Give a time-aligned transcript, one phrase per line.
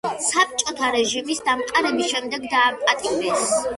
[0.27, 3.49] საბჭოთა რეჟიმის დამყარების შემდეგ დააპატიმრეს.